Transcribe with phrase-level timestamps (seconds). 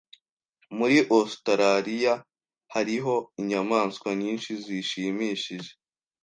[0.77, 2.13] Muri Australiya
[2.73, 5.71] hariho inyamaswa nyinshi zishimishije.